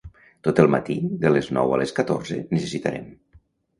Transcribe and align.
Tot 0.45 0.61
el 0.63 0.69
matí, 0.75 0.95
de 1.25 1.31
les 1.35 1.49
nou 1.57 1.75
a 1.75 1.79
les 1.81 1.93
catorze 1.99 2.41
necessitarem. 2.57 3.05